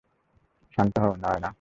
শান্ত 0.73 0.93
হও, 1.03 1.13
নায়না। 1.15 1.49